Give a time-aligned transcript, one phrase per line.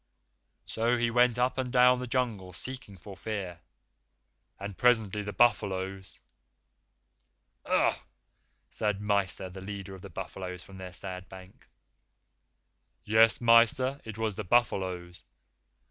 [0.65, 3.59] So we went up and down the Jungle seeking for Fear,
[4.59, 6.19] and presently the buffaloes"
[7.67, 7.93] "Ugh!"
[8.71, 11.67] said Mysa, the leader of the buffaloes, from their sand bank.
[13.03, 15.23] "Yes, Mysa, it was the buffaloes.